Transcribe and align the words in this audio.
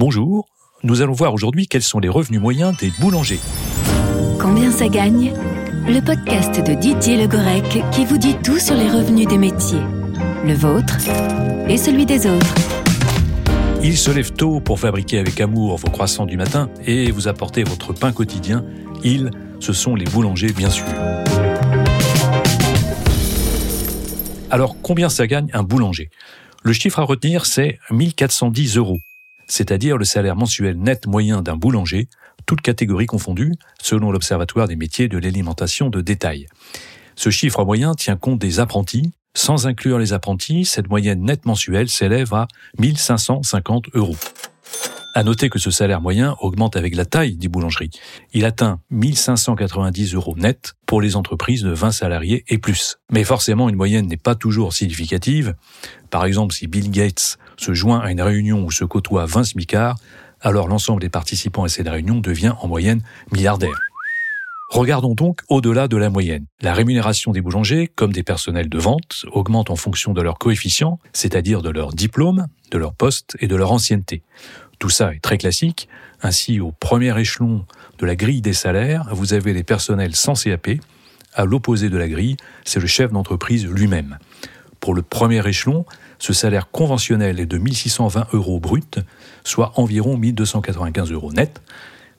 Bonjour, 0.00 0.48
nous 0.82 1.02
allons 1.02 1.12
voir 1.12 1.34
aujourd'hui 1.34 1.66
quels 1.66 1.82
sont 1.82 1.98
les 1.98 2.08
revenus 2.08 2.40
moyens 2.40 2.74
des 2.78 2.90
boulangers. 3.00 3.38
Combien 4.40 4.72
ça 4.72 4.88
gagne 4.88 5.34
Le 5.86 6.00
podcast 6.00 6.58
de 6.58 6.72
Didier 6.72 7.18
Legorec 7.18 7.84
qui 7.92 8.06
vous 8.06 8.16
dit 8.16 8.34
tout 8.42 8.58
sur 8.58 8.74
les 8.76 8.88
revenus 8.88 9.26
des 9.26 9.36
métiers. 9.36 9.82
Le 10.42 10.54
vôtre 10.54 10.96
et 11.68 11.76
celui 11.76 12.06
des 12.06 12.26
autres. 12.26 12.54
Ils 13.82 13.98
se 13.98 14.10
lèvent 14.10 14.32
tôt 14.32 14.60
pour 14.60 14.80
fabriquer 14.80 15.18
avec 15.18 15.38
amour 15.38 15.76
vos 15.76 15.90
croissants 15.90 16.24
du 16.24 16.38
matin 16.38 16.70
et 16.86 17.10
vous 17.10 17.28
apporter 17.28 17.62
votre 17.62 17.92
pain 17.92 18.12
quotidien. 18.12 18.64
Ils, 19.04 19.30
ce 19.58 19.74
sont 19.74 19.94
les 19.96 20.06
boulangers 20.06 20.54
bien 20.54 20.70
sûr. 20.70 20.86
Alors 24.50 24.76
combien 24.80 25.10
ça 25.10 25.26
gagne 25.26 25.50
un 25.52 25.62
boulanger? 25.62 26.08
Le 26.62 26.72
chiffre 26.72 27.00
à 27.00 27.02
retenir, 27.02 27.44
c'est 27.44 27.78
1410 27.90 28.78
euros, 28.78 29.00
c'est-à-dire 29.50 29.98
le 29.98 30.04
salaire 30.04 30.36
mensuel 30.36 30.78
net 30.78 31.06
moyen 31.06 31.42
d'un 31.42 31.56
boulanger, 31.56 32.08
toutes 32.46 32.60
catégories 32.60 33.06
confondues, 33.06 33.54
selon 33.82 34.12
l'Observatoire 34.12 34.68
des 34.68 34.76
métiers 34.76 35.08
de 35.08 35.18
l'alimentation 35.18 35.90
de 35.90 36.00
détail. 36.00 36.46
Ce 37.16 37.30
chiffre 37.30 37.64
moyen 37.64 37.94
tient 37.94 38.16
compte 38.16 38.38
des 38.38 38.60
apprentis. 38.60 39.12
Sans 39.34 39.66
inclure 39.66 39.98
les 39.98 40.12
apprentis, 40.12 40.64
cette 40.64 40.88
moyenne 40.88 41.22
nette 41.22 41.46
mensuelle 41.46 41.88
s'élève 41.88 42.32
à 42.32 42.48
1550 42.78 43.88
euros. 43.94 44.16
À 45.12 45.24
noter 45.24 45.50
que 45.50 45.58
ce 45.58 45.72
salaire 45.72 46.00
moyen 46.00 46.36
augmente 46.40 46.76
avec 46.76 46.94
la 46.94 47.04
taille 47.04 47.36
des 47.36 47.48
boulangeries. 47.48 47.90
Il 48.32 48.44
atteint 48.44 48.80
1590 48.90 50.14
euros 50.14 50.36
net 50.36 50.74
pour 50.86 51.00
les 51.00 51.16
entreprises 51.16 51.62
de 51.62 51.70
20 51.70 51.90
salariés 51.90 52.44
et 52.46 52.58
plus. 52.58 52.98
Mais 53.10 53.24
forcément, 53.24 53.68
une 53.68 53.74
moyenne 53.74 54.06
n'est 54.06 54.16
pas 54.16 54.36
toujours 54.36 54.72
significative. 54.72 55.56
Par 56.10 56.24
exemple, 56.24 56.54
si 56.54 56.68
Bill 56.68 56.92
Gates 56.92 57.38
se 57.60 57.74
joint 57.74 58.00
à 58.00 58.10
une 58.10 58.22
réunion 58.22 58.64
où 58.64 58.70
se 58.70 58.84
côtoient 58.84 59.26
20 59.26 59.44
smicards, 59.44 59.96
alors 60.40 60.66
l'ensemble 60.66 61.00
des 61.00 61.10
participants 61.10 61.64
à 61.64 61.68
cette 61.68 61.88
réunion 61.88 62.20
devient 62.20 62.54
en 62.60 62.68
moyenne 62.68 63.02
milliardaire. 63.30 63.78
Regardons 64.70 65.14
donc 65.14 65.40
au-delà 65.48 65.88
de 65.88 65.96
la 65.96 66.10
moyenne. 66.10 66.46
La 66.62 66.72
rémunération 66.72 67.32
des 67.32 67.40
boulangers, 67.40 67.90
comme 67.94 68.12
des 68.12 68.22
personnels 68.22 68.68
de 68.68 68.78
vente, 68.78 69.26
augmente 69.32 69.68
en 69.68 69.76
fonction 69.76 70.14
de 70.14 70.22
leur 70.22 70.38
coefficient, 70.38 71.00
c'est-à-dire 71.12 71.60
de 71.60 71.70
leur 71.70 71.92
diplôme, 71.92 72.46
de 72.70 72.78
leur 72.78 72.94
poste 72.94 73.36
et 73.40 73.48
de 73.48 73.56
leur 73.56 73.72
ancienneté. 73.72 74.22
Tout 74.78 74.88
ça 74.88 75.12
est 75.12 75.20
très 75.20 75.38
classique. 75.38 75.88
Ainsi, 76.22 76.60
au 76.60 76.72
premier 76.72 77.18
échelon 77.20 77.66
de 77.98 78.06
la 78.06 78.16
grille 78.16 78.40
des 78.40 78.52
salaires, 78.52 79.08
vous 79.12 79.34
avez 79.34 79.52
les 79.52 79.64
personnels 79.64 80.14
sans 80.14 80.40
CAP. 80.42 80.70
À 81.34 81.44
l'opposé 81.44 81.90
de 81.90 81.98
la 81.98 82.08
grille, 82.08 82.36
c'est 82.64 82.80
le 82.80 82.86
chef 82.86 83.12
d'entreprise 83.12 83.66
lui-même. 83.66 84.18
Pour 84.80 84.94
le 84.94 85.02
premier 85.02 85.46
échelon, 85.46 85.84
ce 86.18 86.32
salaire 86.32 86.70
conventionnel 86.70 87.38
est 87.38 87.46
de 87.46 87.58
1620 87.58 88.28
euros 88.32 88.60
brut, 88.60 88.98
soit 89.44 89.72
environ 89.76 90.16
1295 90.16 91.12
euros 91.12 91.32
net. 91.32 91.60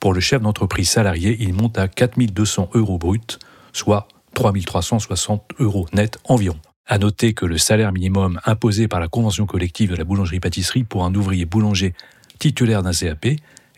Pour 0.00 0.12
le 0.12 0.20
chef 0.20 0.42
d'entreprise 0.42 0.90
salarié, 0.90 1.36
il 1.40 1.54
monte 1.54 1.78
à 1.78 1.88
4200 1.88 2.70
euros 2.74 2.98
brut, 2.98 3.38
soit 3.72 4.06
3360 4.34 5.42
euros 5.60 5.86
net 5.94 6.18
environ. 6.24 6.58
À 6.86 6.98
noter 6.98 7.32
que 7.32 7.46
le 7.46 7.58
salaire 7.58 7.92
minimum 7.92 8.40
imposé 8.44 8.88
par 8.88 9.00
la 9.00 9.08
convention 9.08 9.46
collective 9.46 9.90
de 9.90 9.96
la 9.96 10.04
boulangerie-pâtisserie 10.04 10.84
pour 10.84 11.04
un 11.04 11.14
ouvrier 11.14 11.44
boulanger 11.44 11.94
titulaire 12.38 12.82
d'un 12.82 12.92
CAP 12.92 13.26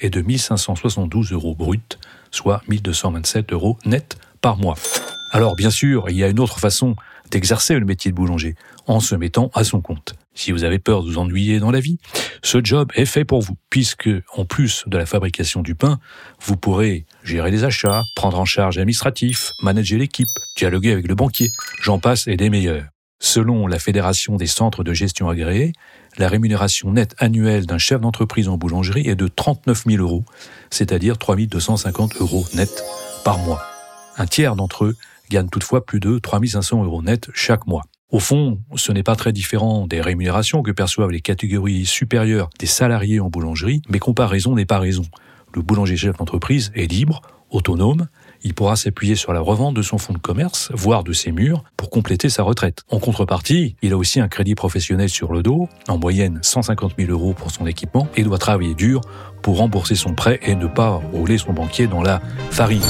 est 0.01 0.11
de 0.11 0.21
1572 0.21 1.33
euros 1.33 1.55
brut, 1.55 1.99
soit 2.31 2.63
1227 2.69 3.53
euros 3.53 3.79
net 3.85 4.17
par 4.41 4.57
mois. 4.57 4.77
Alors 5.31 5.55
bien 5.55 5.71
sûr, 5.71 6.07
il 6.09 6.17
y 6.17 6.25
a 6.25 6.29
une 6.29 6.41
autre 6.41 6.59
façon 6.59 6.97
d'exercer 7.31 7.79
le 7.79 7.85
métier 7.85 8.11
de 8.11 8.17
boulanger, 8.17 8.55
en 8.87 9.01
se 9.01 9.15
mettant 9.15 9.51
à 9.55 9.65
son 9.65 9.81
compte. 9.81 10.15
Si 10.35 10.53
vous 10.53 10.65
avez 10.65 10.79
peur 10.79 11.03
de 11.03 11.09
vous 11.09 11.19
ennuyer 11.19 11.61
dans 11.61 11.71
la 11.71 11.81
vie, 11.81 11.99
ce 12.43 12.59
job 12.63 12.91
est 12.95 13.05
fait 13.05 13.25
pour 13.25 13.41
vous, 13.41 13.57
puisque, 13.71 14.11
en 14.37 14.45
plus 14.45 14.85
de 14.87 14.99
la 14.99 15.07
fabrication 15.07 15.63
du 15.63 15.75
pain, 15.75 15.99
vous 16.41 16.57
pourrez 16.57 17.07
gérer 17.23 17.51
les 17.51 17.65
achats, 17.65 18.03
prendre 18.17 18.39
en 18.39 18.45
charge 18.45 18.77
l'administratif, 18.77 19.53
manager 19.63 19.99
l'équipe, 19.99 20.29
dialoguer 20.57 20.93
avec 20.93 21.07
le 21.07 21.15
banquier, 21.15 21.51
j'en 21.83 21.99
passe 21.99 22.27
et 22.27 22.37
des 22.37 22.51
meilleurs. 22.51 22.87
Selon 23.21 23.67
la 23.67 23.79
Fédération 23.79 24.37
des 24.37 24.47
centres 24.47 24.85
de 24.85 24.93
gestion 24.93 25.29
agréés, 25.29 25.73
la 26.19 26.29
rémunération 26.29 26.93
nette 26.93 27.15
annuelle 27.19 27.65
d'un 27.65 27.79
chef 27.79 28.01
d'entreprise 28.01 28.49
en 28.49 28.59
boulangerie 28.59 29.09
est 29.09 29.15
de 29.15 29.29
39 29.29 29.85
000 29.87 30.03
euros, 30.03 30.25
c'est-à-dire 30.71 31.17
3 31.17 31.37
250 31.37 32.17
euros 32.21 32.45
net 32.55 32.85
par 33.25 33.39
mois. 33.39 33.63
Un 34.19 34.27
tiers 34.27 34.57
d'entre 34.57 34.85
eux 34.85 34.97
gagne 35.31 35.49
toutefois 35.49 35.85
plus 35.85 36.01
de 36.01 36.19
3 36.19 36.41
500 36.47 36.85
euros 36.85 37.03
net 37.03 37.29
chaque 37.35 37.67
mois. 37.67 37.83
Au 38.11 38.21
fond, 38.21 38.61
ce 38.77 38.93
n'est 38.93 39.03
pas 39.03 39.17
très 39.17 39.33
différent 39.33 39.87
des 39.87 40.01
rémunérations 40.01 40.63
que 40.63 40.71
perçoivent 40.71 41.11
les 41.11 41.21
catégories 41.21 41.85
supérieures 41.85 42.49
des 42.61 42.67
salariés 42.67 43.19
en 43.19 43.29
boulangerie, 43.29 43.83
mais 43.89 43.99
comparaison 43.99 44.55
n'est 44.55 44.67
pas 44.67 44.79
raison. 44.79 45.03
Le 45.55 45.63
boulanger 45.63 45.97
chef 45.97 46.17
d'entreprise 46.17 46.71
est 46.75 46.87
libre, 46.87 47.23
autonome, 47.51 48.09
il 48.43 48.55
pourra 48.55 48.77
s'appuyer 48.77 49.15
sur 49.15 49.33
la 49.33 49.41
revente 49.41 49.75
de 49.75 49.83
son 49.83 49.99
fonds 49.99 50.13
de 50.13 50.19
commerce, 50.19 50.71
voire 50.75 51.03
de 51.03 51.13
ses 51.13 51.33
murs, 51.33 51.65
pour 51.77 51.91
compléter 51.91 52.29
sa 52.29 52.43
retraite. 52.43 52.83
En 52.91 52.99
contrepartie, 52.99 53.77
il 53.83 53.93
a 53.93 53.97
aussi 53.97 54.21
un 54.21 54.29
crédit 54.29 54.55
professionnel 54.55 55.09
sur 55.09 55.33
le 55.33 55.43
dos, 55.43 55.69
en 55.89 55.99
moyenne 55.99 56.39
150 56.43 56.95
000 56.99 57.11
euros 57.11 57.33
pour 57.33 57.51
son 57.51 57.67
équipement, 57.67 58.07
et 58.17 58.23
doit 58.23 58.39
travailler 58.39 58.75
dur 58.75 59.01
pour 59.43 59.59
rembourser 59.59 59.95
son 59.95 60.15
prêt 60.15 60.39
et 60.43 60.55
ne 60.55 60.67
pas 60.67 60.91
rouler 61.13 61.39
son 61.39 61.53
banquier 61.53 61.87
dans 61.87 62.03
la 62.03 62.21
farine. 62.51 62.83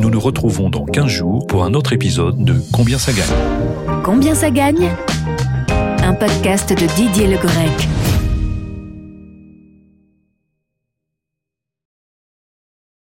Nous 0.00 0.08
nous 0.08 0.18
retrouvons 0.18 0.70
dans 0.70 0.86
15 0.86 1.08
jours 1.08 1.46
pour 1.46 1.62
un 1.62 1.74
autre 1.74 1.92
épisode 1.92 2.42
de 2.42 2.54
Combien 2.72 2.96
ça 2.96 3.12
gagne? 3.12 4.02
Combien 4.02 4.34
ça 4.34 4.50
gagne? 4.50 4.88
Un 6.02 6.14
podcast 6.14 6.70
de 6.70 6.86
Didier 6.96 7.26
Le 7.26 7.36
Grec. 7.36 7.88